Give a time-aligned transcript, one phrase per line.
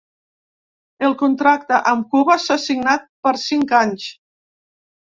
[1.09, 4.13] El contracte amb Cuba s’ha signat per cinc anys.